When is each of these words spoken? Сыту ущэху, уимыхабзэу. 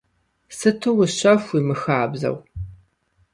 Сыту 0.57 0.89
ущэху, 1.03 1.51
уимыхабзэу. 1.55 2.37